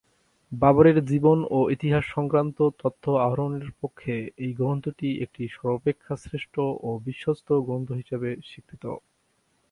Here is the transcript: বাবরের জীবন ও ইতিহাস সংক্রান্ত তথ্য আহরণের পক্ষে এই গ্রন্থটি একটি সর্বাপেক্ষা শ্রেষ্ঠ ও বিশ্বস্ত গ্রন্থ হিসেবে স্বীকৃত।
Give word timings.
বাবরের 0.51 0.97
জীবন 1.05 1.39
ও 1.49 1.59
ইতিহাস 1.71 2.03
সংক্রান্ত 2.15 2.57
তথ্য 2.81 3.03
আহরণের 3.25 3.69
পক্ষে 3.81 4.13
এই 4.43 4.51
গ্রন্থটি 4.53 5.09
একটি 5.23 5.43
সর্বাপেক্ষা 5.55 6.13
শ্রেষ্ঠ 6.23 6.53
ও 6.79 6.89
বিশ্বস্ত 7.07 7.47
গ্রন্থ 7.67 7.89
হিসেবে 8.01 8.29
স্বীকৃত। 8.49 8.83